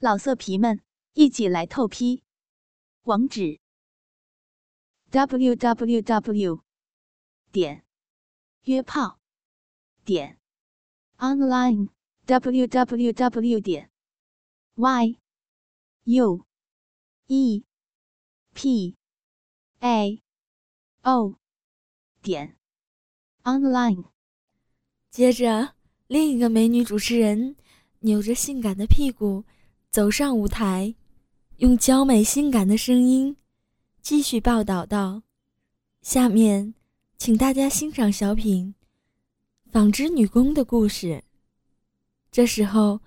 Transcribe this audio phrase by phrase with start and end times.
[0.00, 0.80] 老色皮们，
[1.14, 2.22] 一起来透批！
[3.02, 3.58] 网址
[5.10, 6.62] ：w w w
[7.50, 7.84] 点
[8.62, 9.18] 约炮
[10.04, 10.38] 点
[11.16, 11.88] online
[12.26, 13.90] w w w 点
[14.76, 15.18] y
[16.04, 16.46] u
[17.26, 17.64] e
[18.54, 18.96] p
[19.80, 20.22] a
[21.02, 21.34] o
[22.22, 22.56] 点
[23.42, 24.04] online。
[25.10, 25.74] 接着，
[26.06, 27.56] 另一个美女主持人
[27.98, 29.44] 扭着性感的屁股。
[29.98, 30.94] 走上舞台，
[31.56, 33.36] 用娇美性感的声音
[34.00, 35.24] 继续报道道
[36.02, 36.72] ：“下面，
[37.16, 38.72] 请大家欣赏小品
[39.72, 41.06] 《纺织女工的故事》。”
[42.30, 43.00] 这时候，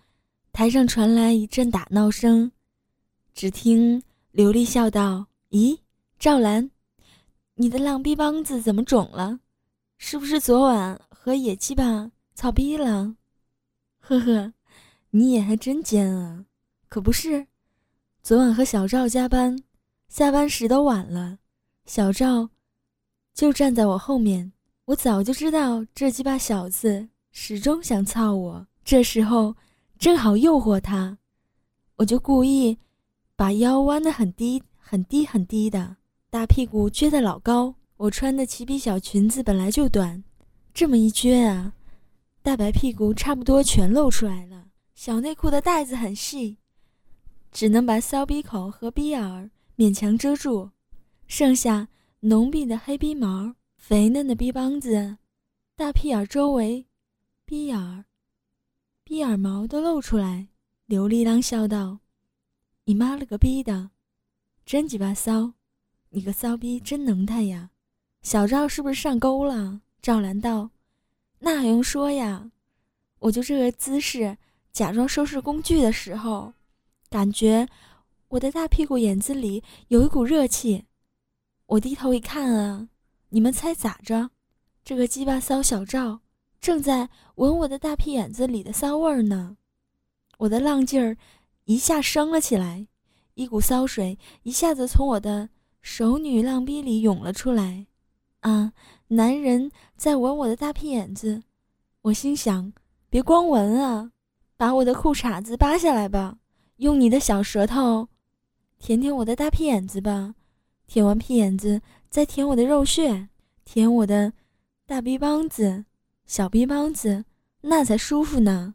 [0.51, 2.51] 台上传来一阵打闹声，
[3.33, 5.79] 只听刘丽笑道：“咦，
[6.19, 6.71] 赵兰，
[7.55, 9.39] 你的浪逼帮子怎么肿了？
[9.97, 13.15] 是不是昨晚和野鸡巴操逼了？
[13.99, 14.53] 呵呵，
[15.11, 16.47] 你也还真尖啊！”
[16.91, 17.47] 可不是，
[18.21, 19.57] 昨晚和小赵加班，
[20.09, 21.37] 下班时都晚了，
[21.85, 22.49] 小赵
[23.33, 24.51] 就站在我后面。
[24.83, 29.55] 我早就知道这鸡巴小子始终想操我，这时候
[29.97, 31.17] 正好诱惑他，
[31.95, 32.77] 我就故意
[33.37, 35.95] 把腰弯得很低很低很低的，
[36.29, 37.73] 大屁股撅得老高。
[37.95, 40.21] 我穿的齐鼻小裙子本来就短，
[40.73, 41.73] 这么一撅啊，
[42.43, 44.65] 大白屁股差不多全露出来了。
[44.93, 46.57] 小内裤的带子很细。
[47.51, 50.71] 只能把骚逼口和逼眼勉强遮住，
[51.27, 51.89] 剩下
[52.21, 55.17] 浓密的黑逼毛、肥嫩的逼帮子、
[55.75, 56.85] 大屁眼周围、
[57.45, 58.05] 逼眼、
[59.03, 60.47] 逼眼毛都露出来。
[60.85, 61.99] 刘丽当笑道
[62.85, 63.91] ：“你妈了个逼的，
[64.65, 65.53] 真鸡巴骚！
[66.09, 67.69] 你个骚逼真能耐呀！
[68.21, 70.71] 小赵是不是上钩了？”赵兰道
[71.39, 72.51] ：“那还用说呀，
[73.19, 74.37] 我就这个姿势，
[74.71, 76.53] 假装收拾工具的时候。”
[77.11, 77.67] 感觉
[78.29, 80.85] 我的大屁股眼子里有一股热气，
[81.65, 82.87] 我低头一看啊，
[83.29, 84.29] 你们猜咋着？
[84.85, 86.21] 这个鸡巴骚小赵
[86.61, 89.57] 正在闻我的大屁眼子里的骚味儿呢。
[90.37, 91.17] 我的浪劲儿
[91.65, 92.87] 一下升了起来，
[93.33, 95.49] 一股骚水一下子从我的
[95.81, 97.87] 熟女浪逼里涌了出来。
[98.39, 98.71] 啊，
[99.09, 101.43] 男人在闻我的大屁眼子，
[102.03, 102.71] 我心想：
[103.09, 104.13] 别光闻啊，
[104.55, 106.37] 把我的裤衩子扒下来吧。
[106.81, 108.07] 用你的小舌头
[108.79, 110.33] 舔舔我的大屁眼子吧，
[110.87, 113.29] 舔完屁眼子再舔我的肉穴，
[113.63, 114.33] 舔我的
[114.87, 115.85] 大逼帮子、
[116.25, 117.23] 小逼帮子，
[117.61, 118.73] 那才舒服呢。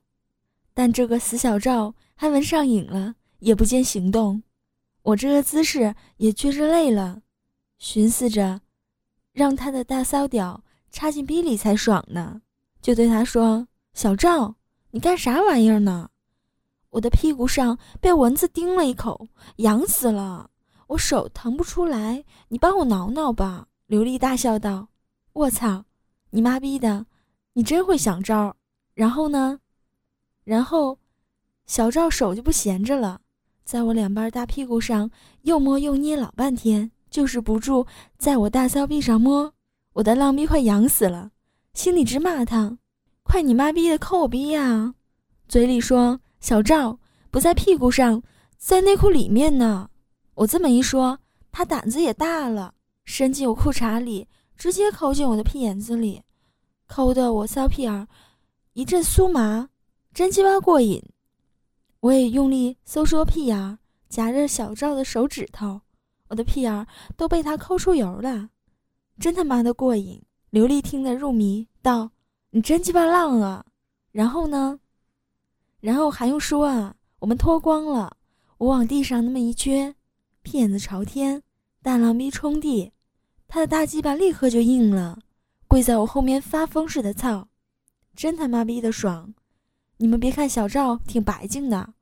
[0.73, 4.41] 但这个死小赵还闻上瘾了，也不见行动。
[5.03, 7.23] 我这个姿势也确实累了，
[7.79, 8.61] 寻思着
[9.33, 10.63] 让他的大骚屌
[10.93, 12.41] 插进逼里才爽呢，
[12.81, 14.55] 就对他说：“小赵，
[14.93, 16.11] 你干啥玩意儿呢？”
[16.91, 20.51] 我的屁股上被蚊子叮了一口，痒死了，
[20.87, 23.67] 我手腾不出来，你帮我挠挠吧。
[23.87, 24.89] 刘丽大笑道
[25.35, 25.85] ：“我操，
[26.31, 27.07] 你妈逼的，
[27.53, 28.57] 你真会想招。”
[28.95, 29.61] 然后呢？
[30.45, 30.99] 然后，
[31.67, 33.21] 小赵手就不闲着了，
[33.65, 35.11] 在我两瓣大屁股上
[35.43, 37.87] 又摸又捏老半天，就是不住
[38.17, 39.53] 在我大骚逼上摸。
[39.93, 41.31] 我的浪逼快痒死了，
[41.75, 42.79] 心里直骂他
[43.23, 44.95] ：“快你妈逼的抠我逼呀！”
[45.49, 46.21] 嘴里说。
[46.47, 46.97] 小赵
[47.33, 48.23] 不在屁股上，
[48.57, 49.91] 在内裤里面呢。
[50.35, 51.19] 我这么一说，
[51.51, 52.73] 他胆子也大了，
[53.05, 56.23] 伸进我裤衩里，直接抠进我的屁眼子里，
[56.87, 58.07] 抠得我骚屁眼
[58.75, 59.69] 一阵酥麻，
[60.15, 61.03] 真鸡巴过瘾。
[61.99, 65.81] 我也用力收缩屁眼，夹着小赵的手指头，
[66.29, 66.87] 我的屁眼
[67.17, 68.51] 都被他抠出油了，
[69.19, 70.23] 真他妈的过瘾。
[70.51, 72.13] 刘丽听得入迷，道
[72.51, 73.65] ：“你真鸡巴浪啊！”
[74.13, 74.79] 然后呢？
[75.87, 76.97] 然后还用说啊？
[77.21, 78.17] 我们脱光了，
[78.59, 79.95] 我往地上那么一撅，
[80.43, 81.45] 屁眼子朝天，
[81.81, 82.91] 大浪逼冲地，
[83.47, 85.21] 他的大鸡巴立刻就硬了，
[85.69, 87.47] 跪在我后面发疯似的操，
[88.17, 89.33] 真他妈逼的爽！
[89.99, 91.95] 你们别看小赵挺白净的，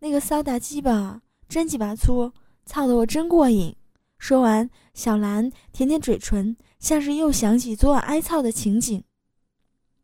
[0.00, 2.30] 那个骚大鸡巴真鸡巴粗，
[2.66, 3.74] 操的我真过瘾。
[4.18, 9.02] 说完，小兰舔舔嘴唇，像是又想起昨晚挨操的情景。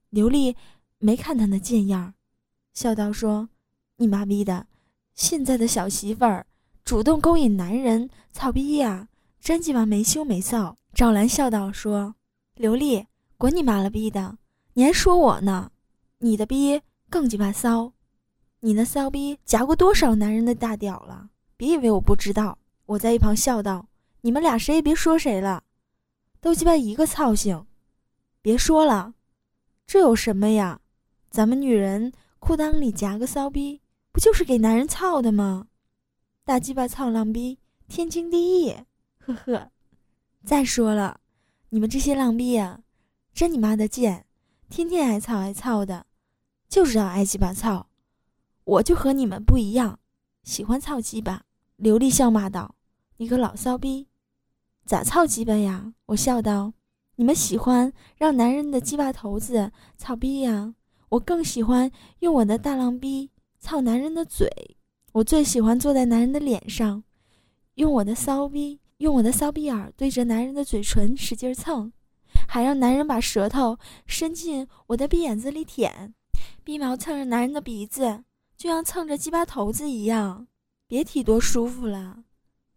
[0.09, 0.57] 刘丽
[0.97, 2.15] 没看他那贱样儿。
[2.73, 3.49] 笑道：“说，
[3.97, 4.67] 你妈逼的，
[5.15, 6.47] 现在的小媳妇儿
[6.85, 9.09] 主动勾引男人，操逼呀，
[9.41, 12.15] 真鸡巴没羞没臊。”赵兰笑道：“说，
[12.55, 13.07] 刘丽，
[13.37, 14.39] 滚你妈了逼的，
[14.75, 15.71] 你还说我呢？
[16.19, 17.93] 你的逼更鸡巴骚，
[18.61, 21.31] 你那骚逼夹过多少男人的大屌了？
[21.57, 23.87] 别以为我不知道。”我在一旁笑道
[24.23, 25.63] ：“你们俩谁也别说谁了，
[26.41, 27.67] 都鸡巴一个操性，
[28.43, 29.15] 别说了，
[29.87, 30.81] 这有什么呀？
[31.31, 35.69] 咱们女人。”裤裆里夹个骚逼，不就是给男人操的吗？
[36.45, 38.75] 大鸡巴操浪逼，天经地义。
[39.19, 39.71] 呵呵。
[40.45, 41.21] 再说了，
[41.69, 42.83] 你们这些浪逼呀，
[43.33, 44.27] 真你妈的贱，
[44.69, 46.07] 天天挨操挨操的，
[46.69, 47.89] 就知道挨鸡巴操。
[48.65, 50.01] 我就和你们不一样，
[50.43, 51.45] 喜欢操鸡巴。
[51.77, 52.75] 刘丽笑骂道
[53.19, 54.09] ：“你个老骚逼，
[54.85, 56.73] 咋操鸡巴呀？”我笑道
[57.17, 60.75] ：“你们喜欢让男人的鸡巴头子操逼呀，
[61.11, 61.91] 我更喜欢
[62.21, 64.49] 用我的大浪逼操男人的嘴。
[65.13, 67.05] 我最喜欢坐在男人的脸上，
[67.75, 71.93] 用我的骚逼，用我的骚逼眼对着男人的嘴唇使劲蹭，
[72.49, 76.15] 还让男人把舌头伸进我的逼眼子里舔，
[76.65, 78.25] 逼毛蹭着男人的鼻子。”
[78.61, 80.47] 就像蹭着鸡巴头子一样，
[80.87, 82.25] 别提多舒服了，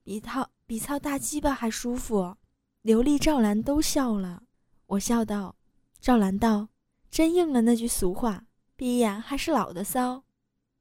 [0.02, 2.38] 比操比操大鸡巴还舒服。
[2.82, 4.44] 刘丽、赵兰都笑了，
[4.88, 5.56] 我笑道
[6.00, 6.70] ：“赵兰道，
[7.14, 8.46] 真应了那句俗话，
[8.76, 10.24] 逼呀还是老的骚。”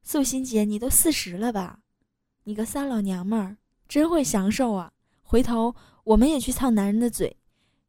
[0.02, 1.80] 素心姐，你都四十了吧？
[2.44, 4.92] 你个骚老娘们儿，真会享受啊！
[5.20, 5.74] 回头
[6.04, 7.36] 我们也去操男人的嘴，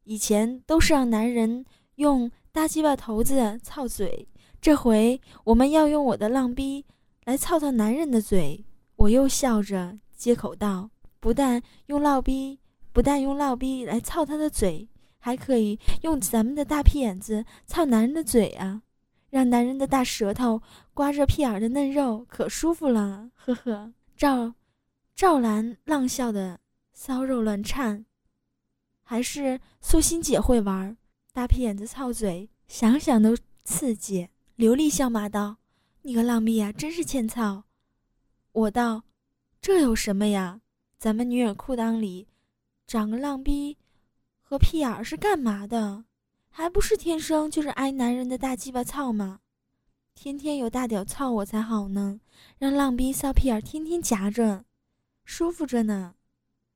[0.02, 1.64] 以前都是让男人
[1.94, 4.28] 用大鸡巴头子操嘴，
[4.60, 6.84] 这回我们要用我的浪逼。
[7.24, 12.60] 来操操男人的嘴，我又笑着接口道：“不但用烙逼，
[12.92, 14.86] 不但用烙逼来操他的嘴，
[15.24, 18.82] 还可以用咱们的大屁眼子操男人的嘴啊，
[19.30, 20.60] 让男人的大舌头
[20.92, 24.52] 刮着屁眼的嫩肉，可舒服了。”呵呵，赵
[25.16, 26.60] 赵兰浪笑的
[26.92, 28.04] 骚肉乱颤，
[29.02, 30.94] 还是素心姐会玩
[31.32, 33.34] 大屁眼子操嘴，想想都
[33.64, 34.28] 刺激。
[34.56, 35.56] 刘丽笑骂道。
[36.02, 37.64] 你个浪逼呀，真是欠操！
[38.52, 39.04] 我道，
[39.62, 40.60] 这有什么呀？
[40.98, 42.28] 咱们女人裤裆里
[42.86, 43.78] 长个浪逼
[44.54, 46.04] 和屁眼儿是干嘛的？
[46.48, 49.40] 还不是天生就是挨男人的大鸡巴操吗？
[50.14, 52.20] 天天有大屌操我才好呢，
[52.58, 54.64] 让浪逼骚屁眼天天夹着，
[55.24, 56.14] 舒服着呢。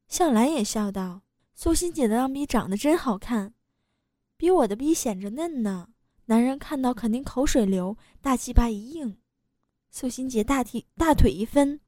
[0.09, 1.23] 向兰也笑道
[1.55, 3.55] ：“苏心姐的浪逼长得真好看，
[4.37, 5.91] 比我的逼显着嫩呢。”
[6.27, 9.19] 男人看到肯定口水流，大鸡巴一硬，
[9.93, 11.79] 素心姐大腿大腿一分，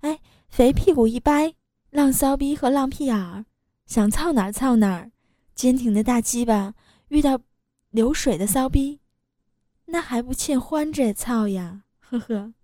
[0.00, 0.18] 哎，
[0.48, 1.54] 肥屁股一掰，
[1.90, 3.44] 浪骚逼和浪屁眼儿，
[3.86, 5.12] 想操哪儿操哪儿，
[5.58, 6.72] 坚挺的大鸡巴
[7.08, 7.40] 遇到
[7.90, 9.00] 流水的骚逼，
[9.86, 11.82] 那还不欠欢着操呀？
[11.98, 12.54] 呵呵，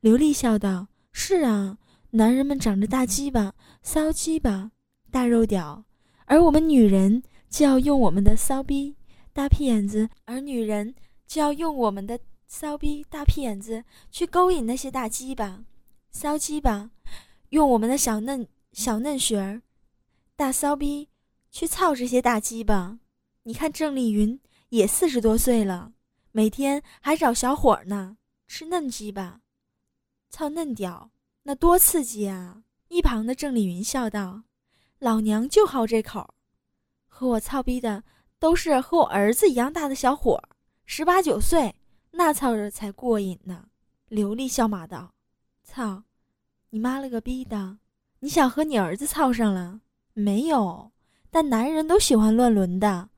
[0.00, 1.76] 刘丽笑道：“是啊，
[2.12, 4.70] 男人们长着大鸡巴，骚鸡巴，
[5.10, 5.84] 大肉屌，
[6.24, 8.96] 而我们女人就要用我们的骚逼。”
[9.34, 10.94] 大屁眼子，而女人
[11.26, 15.66] 就要用我们的骚逼大屁眼子去勾引那些大鸡巴、
[16.10, 16.90] 骚鸡巴，
[17.50, 19.60] 用我们的小嫩小嫩穴儿、
[20.34, 21.10] 大骚逼
[21.50, 22.98] 去操这些大鸡巴。
[23.44, 24.40] 你看郑丽云
[24.70, 25.92] 也四十多岁了，
[26.32, 28.16] 每天还找小伙呢，
[28.46, 29.40] 吃嫩鸡巴，
[30.30, 31.10] 操嫩屌，
[31.42, 32.62] 那多刺激啊！
[32.88, 34.42] 一旁的郑丽云笑道
[35.00, 36.34] ：“老娘就好这口，
[37.06, 38.04] 和我操逼的。”
[38.38, 40.38] 都是和我儿子一样大的小伙，
[40.84, 41.74] 十八九岁，
[42.10, 43.70] 那操着才过瘾呢。
[44.08, 45.14] 刘丽笑骂道
[45.64, 46.04] ：“操，
[46.68, 47.78] 你妈了个逼的！
[48.20, 49.80] 你想和你儿子操上了
[50.12, 50.92] 没有？
[51.36, 53.10] 但男人都喜欢乱伦的，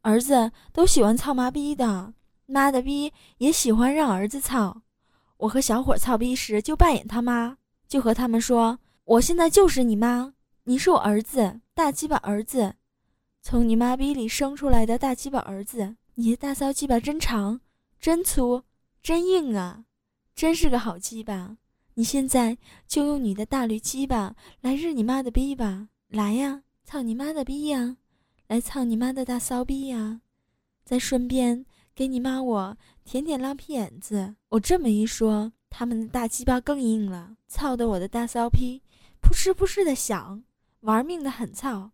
[0.00, 2.14] 儿子都喜欢操妈逼的，
[2.46, 4.82] 妈的逼也喜欢让儿子操。
[5.36, 10.34] 我和小伙操逼时就扮演他妈，就和他们说：我现在就是你妈，
[10.64, 12.74] 你是我儿子，大鸡巴儿子。”
[13.40, 17.60] 从你妈逼里生出来的大鸡巴儿子，你的大骚鸡巴真长、
[18.00, 18.64] 真粗、
[19.00, 19.84] 真硬啊，
[20.34, 21.56] 真是个好鸡巴！
[21.94, 22.58] 你现在
[22.88, 27.98] 就用你的大驴鸡巴来日你妈的逼吧，来呀，操你妈的逼呀！
[28.48, 30.22] 来操你妈的大骚逼呀！
[30.84, 34.34] 再顺便给你妈我舔舔浪屁眼子。
[34.48, 38.82] 我这么一说，他们的大鸡巴更硬了，操的我的大骚逼
[39.20, 40.42] 扑哧扑哧的响，
[40.80, 41.92] 玩命的很操，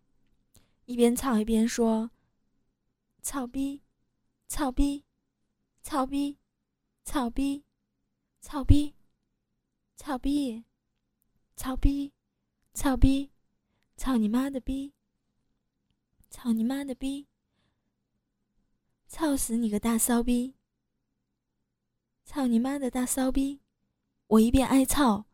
[0.85, 2.09] 一边操一边说
[3.21, 3.83] ：“操逼，
[4.47, 5.03] 操逼，
[5.83, 6.39] 操逼，
[7.03, 7.63] 操逼，
[8.41, 8.95] 操逼，
[9.95, 10.63] 操逼，
[11.55, 12.11] 操逼，
[12.73, 13.29] 操逼。”
[13.97, 14.93] 操你妈的逼！
[16.29, 17.27] 操你妈的逼！
[19.07, 20.53] 操死你个大骚逼！
[22.23, 23.61] 操你妈的大骚逼！”
[24.27, 25.25] 我一边挨操，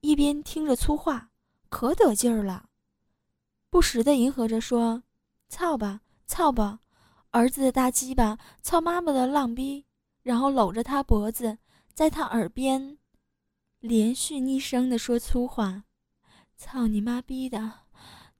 [0.00, 1.32] 一边听着粗话，
[1.70, 2.68] 可得劲儿了。
[3.70, 5.02] 不时的迎合着说
[5.48, 6.80] ：“操吧，操吧，
[7.30, 9.86] 儿子的大鸡巴，操妈妈的浪逼。”
[10.22, 11.58] 然后搂着他脖子，
[11.94, 12.98] 在他耳边
[13.78, 15.84] 连续逆声的说粗话
[16.58, 17.86] ：“操你妈逼的，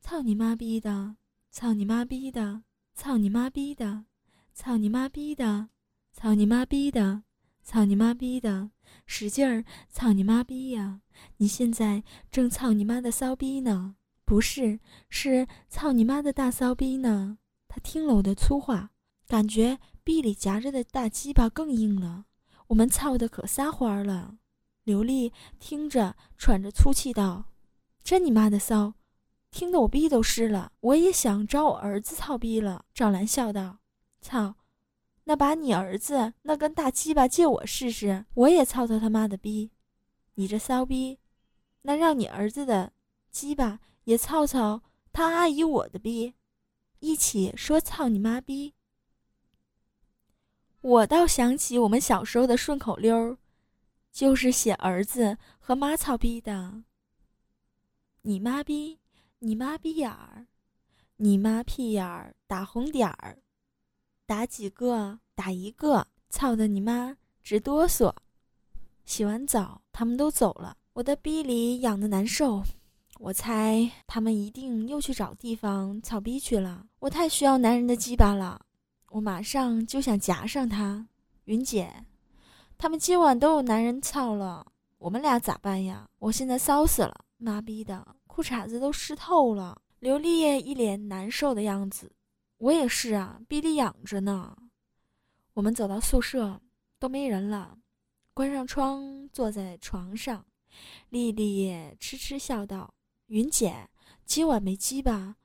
[0.01, 1.17] 操你妈逼的，
[1.51, 2.63] 操你妈逼的，
[2.95, 4.05] 操你妈逼的，
[4.53, 5.69] 操你妈逼的，
[6.13, 7.23] 操你妈逼的，
[7.63, 8.71] 操你妈逼的，
[9.07, 11.01] 使劲儿操你妈逼呀！
[11.37, 17.39] 你现在正操你妈的骚逼呢，不是，是操你妈的大骚逼呢。
[17.69, 18.91] 他听了我的粗话，
[19.29, 22.25] 感觉逼里夹着的大鸡巴更硬了。
[22.69, 24.39] 我们操的可撒欢儿了。
[24.83, 27.45] 刘丽听着，喘着粗气道
[28.03, 28.95] ：“真你妈的骚！”
[29.51, 30.73] 听得我逼都湿了。
[30.81, 32.85] 我也想找我儿子操逼了。
[32.95, 33.79] 赵兰笑道
[34.21, 34.57] ：“操！”
[35.25, 39.71] 那把你儿子那根大鸡巴借我试试，我也操他他妈的逼！
[40.35, 41.19] 你这骚逼，
[41.83, 42.93] 那让你儿子的
[43.31, 46.35] 鸡巴也操操他阿姨我的逼，
[46.99, 48.75] 一起说操你妈逼！
[50.81, 53.37] 我倒想起我们小时候的顺口溜，
[54.11, 56.83] 就是写儿子和妈操逼的。
[58.23, 58.99] 你妈逼，
[59.43, 60.47] 你妈逼眼儿，
[61.17, 63.39] 你妈屁眼儿打红点儿。
[64.27, 65.19] 打几个？
[65.35, 66.07] 打一个！
[66.29, 68.15] 操的你妈，直哆嗦。
[69.07, 70.77] 洗完澡，他们都走了。
[70.93, 72.63] 我的逼里痒的难受，
[73.19, 76.85] 我猜他们一定又去找地方操逼去了。
[76.99, 78.61] 我太需要男人的鸡巴了，
[79.09, 81.09] 我马上就想夹上他。
[81.47, 82.05] 云姐，
[82.77, 86.07] 他们今晚都有男人操了，我们俩咋办呀？
[86.19, 89.83] 我现在骚死了，妈逼的，裤衩子都湿透了。
[89.99, 92.13] 刘丽一脸难受的样子。
[92.59, 94.57] 我也是啊，逼里痒着呢。
[95.55, 96.61] 我们走到宿舍，
[97.01, 97.77] 都没人了，
[98.33, 100.47] 关上窗，坐在床上。
[101.09, 102.95] 丽丽痴痴笑道
[103.27, 103.91] ：“云姐，
[104.25, 105.37] 今晚没鸡吧？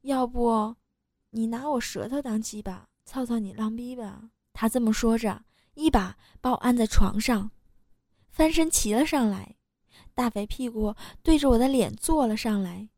[0.00, 0.74] 要不，
[1.28, 5.44] 你拿我舌头当鸡巴，操操你浪逼吧。”她这么说着，
[5.74, 7.50] 一把把我按在床上，
[8.30, 9.56] 翻身骑了上来，
[10.20, 12.90] 大肥屁股对着我的脸坐了上来，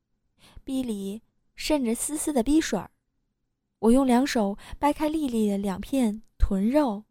[0.64, 1.23] 逼里
[1.55, 2.91] 渗着丝丝的逼水儿。
[3.79, 7.05] 我用两手掰开丽丽的两片臀肉，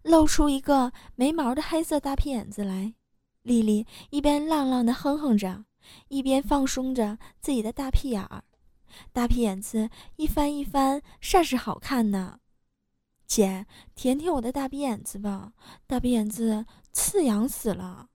[0.00, 2.94] 露出一个没毛的黑色大屁眼子来。
[3.42, 5.66] 丽丽一边浪浪的哼哼着，
[6.08, 8.44] 一边放松着自己的大屁眼儿，
[9.12, 12.40] 大屁眼子一翻一翻，煞是好看呢。
[13.26, 15.52] 姐，舔舔我的大屁眼子吧，
[15.86, 18.08] 大屁眼子刺痒死了。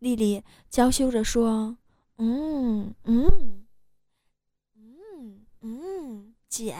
[0.00, 1.78] 丽丽娇羞着说
[2.18, 3.66] ：“嗯嗯。”
[4.74, 6.76] 嗯嗯，姐，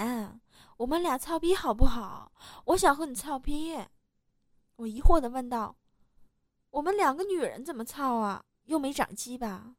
[0.79, 2.33] 我们俩操逼好不好？
[2.65, 3.79] 我想和你操逼。
[4.77, 5.77] 我疑惑的问道
[6.71, 8.43] ：“我们两个女人怎么操啊？
[8.65, 9.77] 又没长鸡巴。”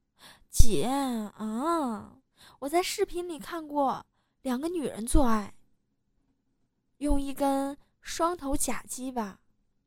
[0.51, 2.17] 姐，啊，
[2.59, 4.05] 我在视频里看过
[4.43, 5.55] 两个女人做爱，
[6.97, 9.39] 用一根双头假鸡巴，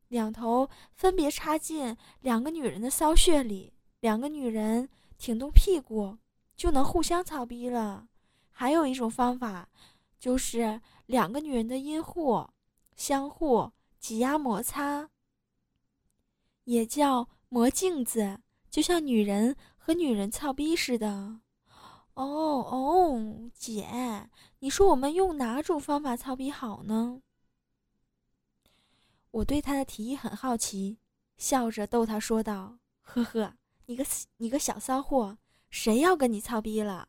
[0.08, 6.16] 两头分别插进两个女人的骚穴里，两个女人挺动屁股，
[6.56, 8.06] 就能互相操逼了。
[8.50, 9.68] 还有一种方法，
[10.18, 12.46] 就是两个女人的阴户
[12.94, 15.08] 相互挤压摩擦，
[16.64, 18.38] 也叫磨镜子，
[18.70, 21.40] 就像女人和女人操逼似的。
[22.14, 24.30] 哦哦，姐，
[24.61, 27.20] 你说我们用哪种方法操逼好呢？
[29.35, 30.99] 我对他的提议很好奇，
[31.37, 33.55] 笑着逗他说道：“呵呵，
[33.87, 35.38] 你个你个小骚货，
[35.71, 37.09] 谁要跟你操逼了？”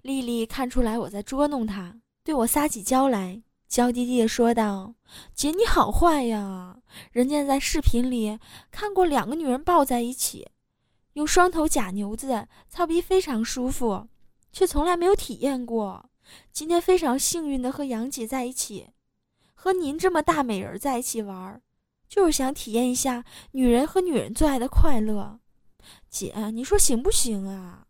[0.00, 4.94] 丽丽看出来我在捉弄她，对我撒起娇来，娇滴滴的说道
[5.34, 6.78] ：“姐，你好坏呀！
[7.12, 8.38] 人家在视频里
[8.70, 10.48] 看过两个女人抱在一起，
[11.12, 14.08] 用双头假牛子操逼非常舒服，
[14.50, 16.08] 却从来没有体验过。
[16.50, 18.88] 今天非常幸运的和杨姐在一起，
[19.64, 21.62] 和您这么大美人在一起玩，
[22.06, 25.40] 就是想体验一下女人和女人做爱的快乐。
[26.10, 27.86] 姐，你说行不行啊？”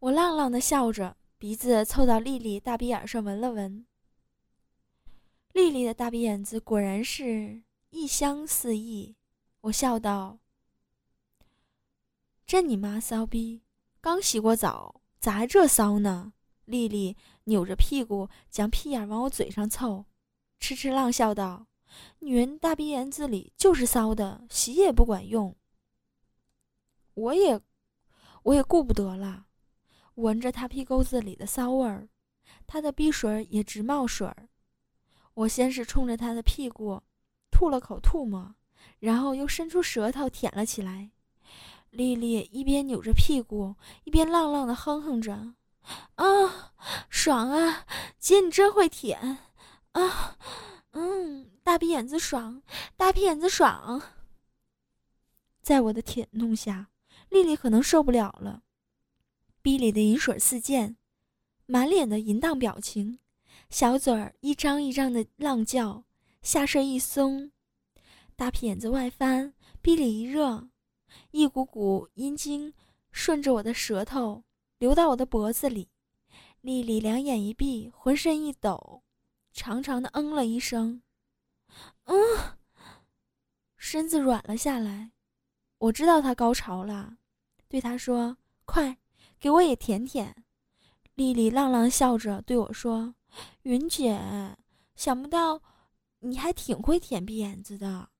[0.00, 3.86] 我浪浪的笑着，鼻子凑到丽丽大鼻眼上闻了闻。
[5.52, 9.14] 丽丽的大鼻眼子果然是异香四溢。
[9.60, 10.40] 我笑道
[12.44, 13.62] ：“真你妈骚逼！
[14.00, 16.32] 刚洗过澡，咋还这骚呢？”
[16.66, 20.04] 丽丽扭着屁股将屁眼往我嘴上凑，
[20.60, 21.66] 痴痴浪笑道
[22.20, 25.56] ：“女人大鼻眼子里就是骚的，洗也不管用。”
[27.14, 27.60] 我也，
[28.42, 29.46] 我也顾不得了。
[30.16, 32.08] 闻着他屁沟子里的骚味儿，
[32.66, 34.48] 他的鼻水也直冒水儿。
[35.34, 37.02] 我先是冲着他的屁股
[37.50, 38.54] 吐了口吐沫，
[38.98, 41.10] 然后又伸出舌头舔了起来。
[41.90, 45.54] 丽丽一边扭着屁股，一边浪浪的哼哼着
[46.16, 46.72] ：“啊，
[47.08, 47.86] 爽啊！
[48.18, 49.38] 姐你真会舔
[49.92, 50.38] 啊！
[50.92, 52.62] 嗯，大鼻眼子爽，
[52.96, 54.02] 大屁眼子爽。”
[55.62, 56.90] 在我的舔弄下，
[57.28, 58.62] 丽丽可能受不了了。
[59.62, 60.96] 逼里的饮水四溅，
[61.66, 63.18] 满脸的淫荡表情，
[63.68, 66.04] 小嘴儿一张一张的浪叫，
[66.40, 67.50] 下身一松，
[68.36, 70.68] 大屁眼子外翻，逼里一热，
[71.32, 72.72] 一股股阴茎
[73.10, 74.44] 顺着我的舌头
[74.78, 75.88] 流到我的脖子里。
[76.60, 79.02] 丽丽两眼一闭，浑身一抖，
[79.52, 81.02] 长长的嗯了一声，
[82.04, 82.16] 嗯，
[83.76, 85.12] 身子软了下来。
[85.78, 87.18] 我知道她高潮了，
[87.68, 88.98] 对她说：“快，
[89.38, 90.44] 给我也舔舔。”
[91.14, 93.14] 丽丽浪浪笑着对我说
[93.62, 94.56] ：“云姐，
[94.96, 95.62] 想不到
[96.20, 98.10] 你还挺会舔屁眼子的。”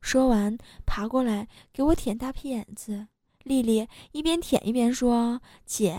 [0.00, 0.56] 说完，
[0.86, 3.08] 爬过来给我舔大屁眼子。
[3.44, 5.96] 丽丽一边舔一边说：“姐，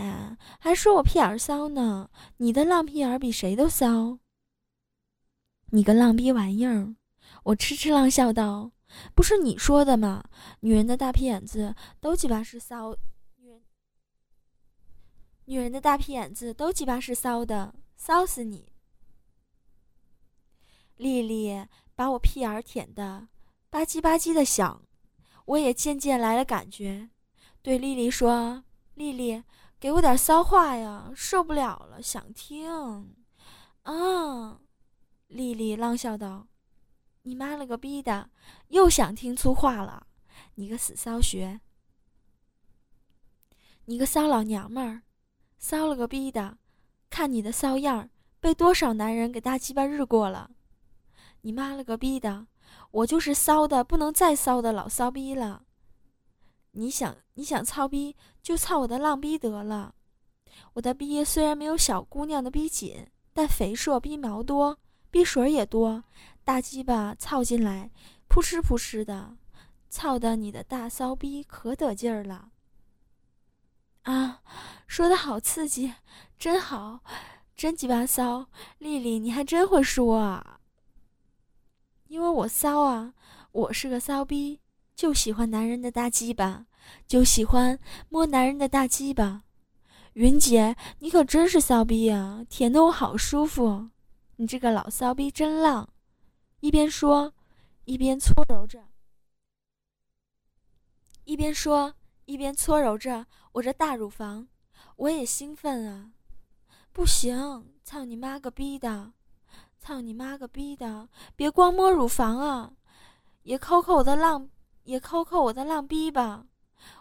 [0.58, 4.18] 还说我屁眼骚呢，你的浪屁眼比谁都骚。”
[5.70, 6.94] 你个浪逼玩意儿！
[7.44, 8.72] 我痴痴浪笑道
[9.14, 10.24] ：“不是你说的吗？
[10.60, 12.96] 女人的大屁眼子都鸡巴是骚。”
[15.46, 18.72] 女人的大屁眼子都鸡巴是骚的，骚死你！
[20.96, 23.28] 丽丽把我屁眼舔的
[23.68, 24.80] 吧唧吧唧的响，
[25.44, 27.10] 我也渐渐来了感觉，
[27.64, 29.42] 对丽丽说：“丽丽，
[29.80, 33.14] 给我点骚话呀，受不了了，想听。”
[33.84, 34.60] 啊！
[35.28, 36.46] 丽丽浪笑道
[37.24, 38.28] ：“你妈了个逼的，
[38.68, 40.06] 又想听粗话了，
[40.56, 41.62] 你个死骚学，
[43.86, 45.00] 你个骚老娘们儿！”
[45.56, 46.58] 骚了个逼的，
[47.08, 50.50] 看你的骚样儿，被多少男人给大鸡巴日过了！
[51.40, 52.46] 你妈了个逼的，
[52.90, 55.64] 我就是骚的不能再骚的老骚逼了。
[56.74, 59.94] 你想你想操逼就操我的浪逼得了，
[60.74, 64.78] 我的逼虽然没有小姑娘的逼紧，但肥硕逼毛多，
[65.10, 66.04] 逼水也多，
[66.44, 67.90] 大鸡巴操进来，
[68.28, 69.36] 扑哧扑哧的，
[69.88, 72.50] 操的你的大骚逼可得劲儿了。
[74.02, 74.42] 啊，
[74.86, 75.94] 说的好刺激，
[76.38, 77.00] 真好，
[77.56, 78.46] 真鸡巴骚！
[78.78, 80.60] 丽丽，你还真会说啊。
[82.08, 83.14] 因为我骚啊，
[83.52, 84.60] 我是个骚逼，
[84.94, 86.66] 就喜欢男人的大鸡巴，
[87.06, 89.42] 就喜欢摸男人的大鸡巴。
[90.14, 93.90] 云姐，你可真是骚逼啊，舔得我好舒服。
[94.36, 95.88] 你这个老骚逼真浪！
[96.60, 97.34] 一边说，
[97.84, 98.84] 一边搓揉着，
[101.24, 101.94] 一边说。
[102.26, 104.48] 一边搓揉着我这大乳房，
[104.96, 106.12] 我也兴奋啊！
[106.90, 109.12] 不行，操你妈个逼的！
[109.78, 111.10] 操你妈个逼的！
[111.36, 112.72] 别光摸乳房啊，
[113.42, 114.48] 也抠抠我的浪，
[114.84, 116.46] 也抠抠我的浪逼吧！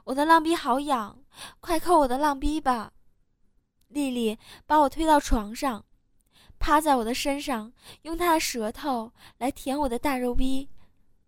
[0.05, 1.23] 我的浪逼好痒，
[1.59, 2.93] 快抠我的浪逼吧！
[3.87, 5.85] 丽丽把我推到床上，
[6.57, 7.71] 趴在我的身上，
[8.03, 10.69] 用她的舌头来舔我的大肉逼，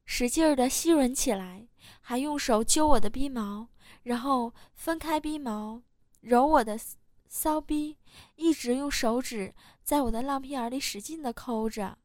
[0.05, 1.67] 使劲儿的吸吮起来，
[2.01, 3.67] 还用手揪我的逼毛。
[4.03, 5.81] 然后分开逼毛，
[6.21, 6.79] 揉我的
[7.27, 7.97] 骚逼，
[8.35, 11.97] 一直用手指在我的浪屁眼里使劲的抠着。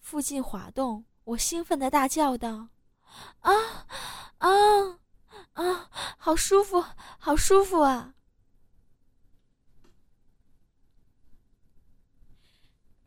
[0.00, 2.68] 附近滑动，我兴奋的大叫道
[3.40, 3.86] ：“啊
[4.38, 4.98] 啊
[5.52, 5.88] 啊！
[6.18, 6.84] 好舒服，
[7.18, 8.14] 好舒服啊！”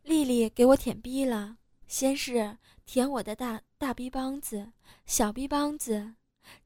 [0.02, 4.72] 丽丽给我舔逼了，先是舔我的大大逼帮子、
[5.04, 6.14] 小逼帮子。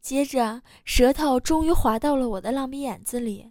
[0.01, 3.51] 接着，舌头终于滑到了我的浪逼眼子里，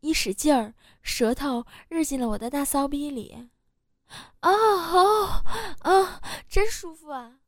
[0.00, 3.48] 一使劲儿，舌头日进了我的大骚逼里。
[4.40, 5.44] 啊哦
[5.80, 7.40] 啊，真舒服啊！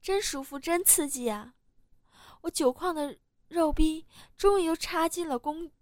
[0.00, 1.54] 真舒服，真刺激啊！
[2.42, 5.72] 我久旷的肉逼终于又插进了宫，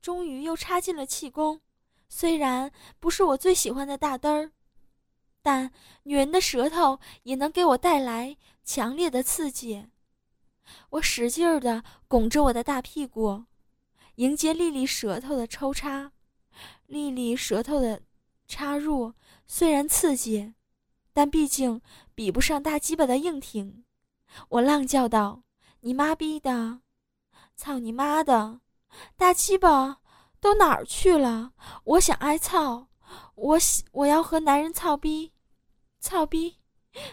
[0.00, 1.60] 终于又插进了气宫。
[2.08, 4.52] 虽然不是我最喜欢的大嘚儿。
[5.44, 5.72] 但
[6.04, 9.88] 女人的舌头也能给我带来强烈的刺激。
[10.90, 13.46] 我使劲儿的拱着我的大屁股，
[14.16, 16.12] 迎接丽丽舌头的抽插。
[16.86, 18.02] 丽丽舌头的
[18.46, 19.14] 插入
[19.46, 20.54] 虽然刺激，
[21.12, 21.80] 但毕竟
[22.14, 23.84] 比不上大鸡巴的硬挺。
[24.48, 25.42] 我浪叫道
[25.80, 26.80] ：“你妈逼的！
[27.54, 28.60] 操你妈的！
[29.16, 29.98] 大鸡巴
[30.40, 31.52] 都哪儿去了？
[31.84, 32.88] 我想挨操！
[33.34, 35.32] 我喜我要和男人操逼！”
[36.00, 36.58] 操逼，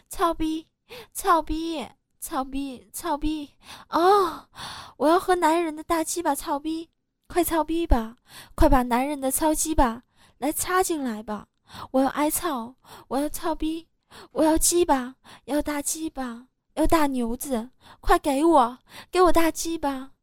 [0.08, 0.68] 操逼，
[1.14, 1.88] 操逼，
[2.20, 3.52] 操逼，操逼！
[3.90, 4.50] 哦，
[4.98, 6.90] 我要和男人的大鸡巴操逼，
[7.28, 8.16] 快操逼吧，
[8.56, 10.04] 快把男人的操鸡巴
[10.40, 11.48] 来插进来吧！
[11.92, 12.76] 我要挨操，
[13.10, 13.88] 我要操逼，
[14.32, 18.80] 我要鸡巴，要大鸡巴，要大牛子，快给我，
[19.12, 20.14] 给我大鸡巴，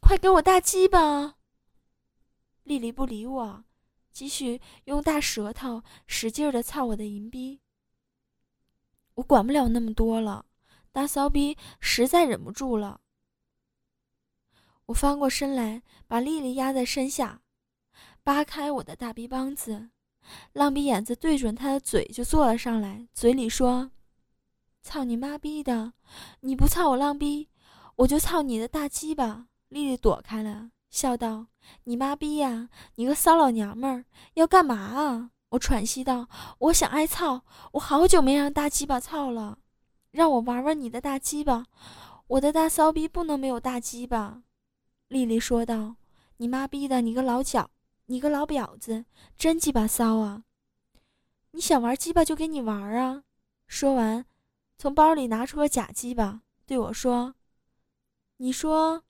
[0.00, 1.36] 快给我大鸡巴！
[2.62, 3.64] 丽丽不理我，
[4.12, 7.60] 继续用大舌头使劲的操我的银逼。
[9.14, 10.46] 我管不了那么多了，
[10.92, 13.00] 大骚逼实在忍不住了。
[14.86, 17.40] 我翻过身来，把丽丽压在身下，
[18.24, 19.90] 扒开我的大逼帮子，
[20.54, 23.90] 浪逼眼子对准他的嘴就坐了上来，嘴里说
[24.80, 25.92] ：“操你妈逼的！
[26.40, 27.50] 你不操我浪逼，
[27.96, 31.48] 我就操你的大鸡巴！”丽丽躲开了，笑道
[31.84, 32.70] ：“你妈逼呀！
[32.94, 36.26] 你个骚老娘们儿，要干嘛啊？”我喘息道
[36.58, 39.58] ：“我想挨操，我好久没让大鸡巴操了，
[40.10, 41.66] 让我玩玩你的大鸡巴。
[42.26, 44.44] 我的大骚逼不能没有大鸡巴。”
[45.08, 45.96] 丽丽说道
[46.38, 47.70] ：“你妈逼的，你个老脚，
[48.06, 49.04] 你个老婊子，
[49.36, 50.44] 真鸡巴骚啊！
[51.52, 53.24] 你想玩鸡巴就给你玩啊！”
[53.66, 54.26] 说完，
[54.76, 57.34] 从包里拿出了假鸡巴，对我说
[58.38, 59.04] ：“你说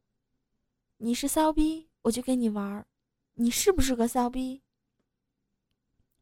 [0.99, 2.87] 你是骚逼，我就跟你玩，
[3.35, 4.63] 你是不是个骚逼？”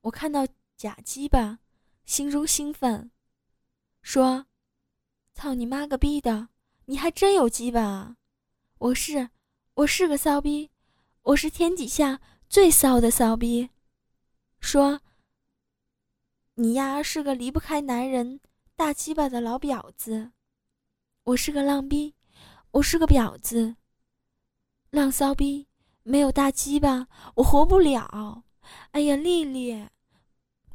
[0.03, 1.59] 我看到假鸡巴，
[2.05, 3.11] 心中兴奋，
[4.01, 4.47] 说
[5.35, 6.49] ：“操你妈个逼的，
[6.87, 8.17] 你还真有鸡巴啊！
[8.79, 9.31] 我是，
[9.75, 10.71] 我是个骚逼，
[11.23, 12.21] 我是天底下
[12.53, 13.71] 最骚的骚逼。
[14.61, 15.01] 说，
[16.57, 18.41] 你呀是个离不开男人
[18.77, 20.33] 大鸡巴的老婊子，
[21.25, 22.15] 我是个浪逼，
[22.73, 23.77] 我是个婊子，
[24.91, 25.67] 浪骚逼，
[26.03, 28.45] 没有大鸡巴我活不了。
[28.91, 29.89] 哎呀，丽丽。”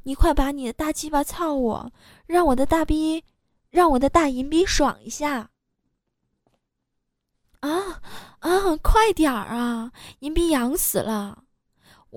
[0.01, 1.91] 你快把你的大鸡巴操我，
[2.25, 3.23] 让我的大逼，
[3.69, 5.51] 让我的大银逼爽一下！
[7.59, 8.01] 啊
[8.39, 9.91] 啊，快点儿啊！
[10.21, 11.43] 银逼痒死了！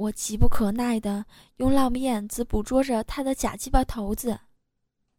[0.00, 4.40] 我急不可耐的用浪笔眼子捕捉着他的假鸡巴头子，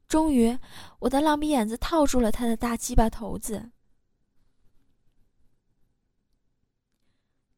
[0.07, 0.57] 终于，
[0.97, 3.69] 我的浪笔眼子套住了他的大鸡巴头子，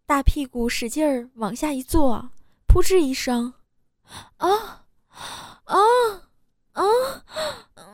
[0.05, 2.29] 大屁股使劲儿往下一坐，
[2.67, 3.53] 扑哧一声，
[4.36, 4.83] 啊！
[5.63, 5.77] 啊
[6.73, 6.83] 啊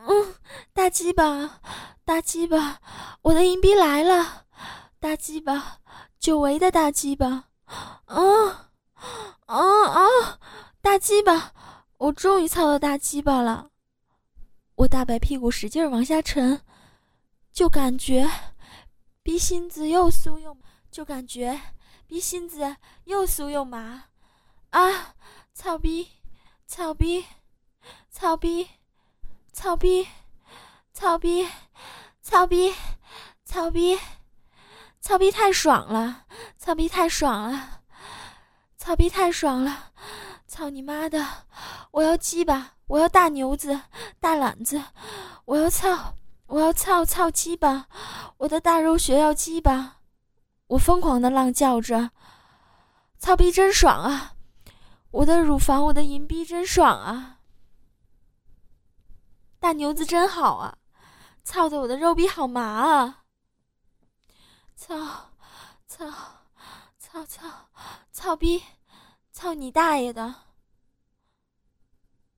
[0.08, 0.34] 嗯，
[0.72, 1.60] 大鸡巴，
[2.04, 2.80] 大鸡巴，
[3.22, 4.46] 我的银币来了！
[4.98, 5.78] 大鸡巴，
[6.18, 7.44] 久违的大鸡巴！
[8.06, 8.69] 啊
[9.46, 9.56] 啊
[9.88, 10.38] 啊！
[10.80, 11.52] 大鸡巴，
[11.98, 13.70] 我终于操到大鸡巴了！
[14.76, 16.62] 我大白屁股使劲往下沉，
[17.52, 18.30] 就感觉
[19.22, 20.56] 逼心子又酥又，
[20.90, 21.60] 就感觉
[22.06, 24.04] 逼心子又酥又麻！
[24.70, 25.14] 啊，
[25.52, 26.08] 操逼！
[26.66, 27.26] 操逼，
[28.10, 28.68] 操逼，
[29.52, 30.08] 操逼，
[30.92, 31.48] 操逼，
[32.22, 32.72] 操逼，
[33.44, 33.98] 操逼，
[35.00, 36.24] 操逼太爽了！
[36.56, 37.79] 操逼太爽了！
[38.80, 39.92] 操逼太爽了！
[40.46, 41.22] 操你妈的！
[41.90, 42.76] 我要鸡巴！
[42.86, 43.78] 我要大牛子、
[44.18, 44.82] 大懒子！
[45.44, 46.14] 我要操！
[46.46, 47.88] 我要操操鸡巴！
[48.38, 49.98] 我的大肉血要鸡巴！
[50.68, 52.10] 我疯狂的浪叫着：
[53.18, 54.32] 操逼真爽啊！
[55.10, 57.40] 我的乳房，我的银币真爽啊！
[59.58, 60.78] 大牛子真好啊！
[61.44, 63.24] 操的我的肉逼好麻啊！
[64.74, 64.96] 操，
[65.86, 66.06] 操，
[67.12, 67.48] 操操，
[68.12, 68.62] 操逼，
[69.32, 70.32] 操你大爷的！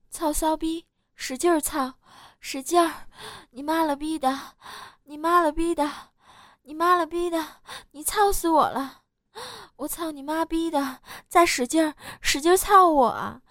[0.09, 1.93] 操骚逼，使劲操，
[2.39, 3.07] 使劲儿！
[3.51, 4.55] 你妈了逼的，
[5.03, 5.87] 你妈了逼的，
[6.63, 9.03] 你妈了逼的，你操死我了！
[9.75, 11.01] 我操你妈逼的！
[11.27, 13.41] 再使劲儿，使劲操我！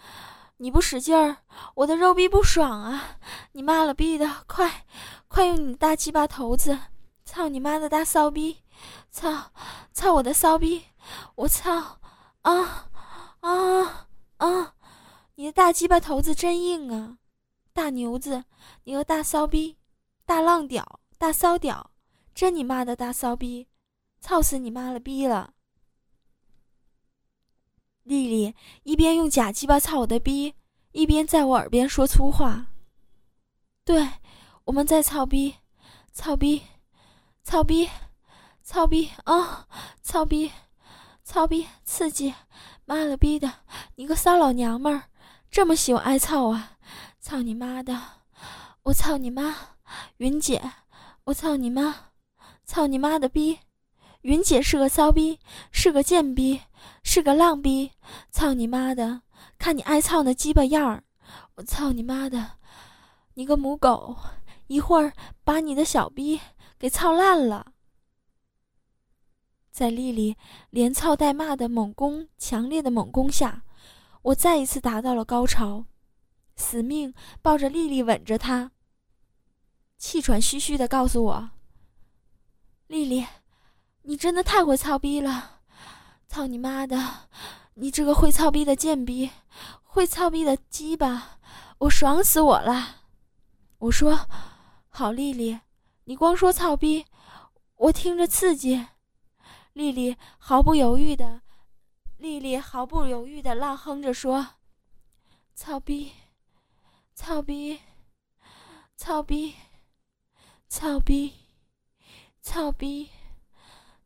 [0.56, 1.37] 你不使劲儿，
[1.76, 3.18] 我的肉逼不爽啊！
[3.52, 4.85] 你妈了逼的，快，
[5.28, 6.76] 快用你大鸡巴头子，
[7.24, 8.64] 操你妈的大骚逼！
[9.11, 9.53] 操，
[9.92, 10.87] 操我的骚逼！
[11.35, 11.99] 我操！
[12.42, 12.90] 啊，
[13.40, 14.75] 啊，啊！
[15.37, 17.18] 你的大鸡巴头子真硬啊！
[17.73, 18.45] 大牛子，
[18.85, 19.79] 你个大骚逼，
[20.27, 21.90] 大浪屌，大骚屌，
[22.35, 23.68] 真你妈的大骚逼！
[24.21, 25.55] 操死你妈了逼了！
[28.03, 30.55] 丽丽一边用假鸡巴操我的逼，
[30.92, 32.66] 一边在我耳边说粗话。
[33.85, 34.09] 对，
[34.64, 35.57] 我们在操逼，
[36.12, 36.62] 操逼，
[37.42, 37.88] 操逼，
[38.62, 39.66] 操逼啊！
[40.03, 40.53] 操逼，
[41.22, 42.35] 操逼，刺激！
[42.85, 43.53] 妈了逼的，
[43.96, 45.05] 你个骚老娘们儿，
[45.51, 46.79] 这么喜欢挨操啊！
[47.20, 48.01] 操你妈的！
[48.85, 49.57] 我操你妈！
[50.18, 50.62] 云姐，
[51.25, 52.12] 我操你妈！
[52.64, 53.59] 操你妈的逼！
[54.22, 55.38] 云姐是个骚逼，
[55.70, 56.61] 是个贱逼。
[57.05, 57.92] 是个浪逼，
[58.31, 59.22] 操你妈的！
[59.59, 61.05] 看你挨操那鸡巴样儿，
[61.57, 62.53] 我操你妈的！
[63.35, 64.16] 你个母狗，
[64.66, 65.12] 一会儿
[65.44, 66.40] 把你的小逼
[66.79, 67.66] 给操烂了！
[69.72, 70.37] 在丽丽
[70.68, 73.62] 连操带骂的猛攻，强烈的猛攻下，
[74.20, 75.87] 我再一次达到了高潮，
[76.56, 78.72] 死命抱着丽丽吻着她，
[79.96, 81.50] 气喘吁吁的告诉我
[82.87, 83.26] ：“丽丽，
[84.02, 85.61] 你真的太会操逼了。”
[86.28, 87.28] 操你妈的！
[87.74, 89.30] 你这个会操逼的贱逼，
[89.82, 91.38] 会操逼的鸡巴，
[91.78, 92.96] 我爽死我了！
[93.78, 94.26] 我说，
[94.88, 95.58] 好丽丽，
[96.04, 97.06] 你光说操逼，
[97.76, 98.87] 我听着刺激。
[99.72, 101.42] 丽丽毫不犹豫的
[102.18, 104.56] 丽丽毫不犹豫地浪哼着说
[105.54, 106.12] ：“操逼，
[107.14, 107.80] 操逼，
[108.96, 109.54] 操逼，
[110.68, 111.32] 操逼，
[112.40, 113.11] 操逼，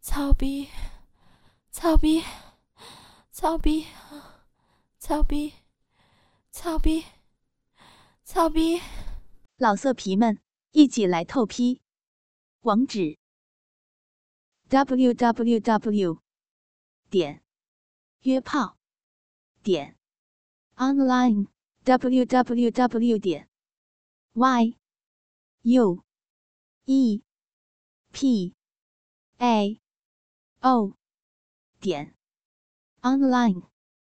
[0.00, 0.70] 操逼，
[1.70, 2.24] 操逼，
[3.30, 3.86] 操逼，
[4.98, 5.52] 操逼，
[6.50, 7.04] 操逼，
[8.22, 8.80] 操逼！”
[9.58, 11.82] 老色皮们，一起来透批！
[12.60, 13.18] 网址
[14.69, 16.21] ：w w w
[17.09, 17.41] 点
[18.21, 18.77] 约炮
[19.63, 19.97] 点
[20.75, 21.47] online
[21.83, 23.47] w w w 点
[24.33, 24.77] y
[25.63, 26.03] u
[26.85, 27.21] e
[28.11, 28.53] p
[29.39, 29.79] a
[30.61, 30.93] o
[31.79, 32.15] 点
[33.01, 33.71] online。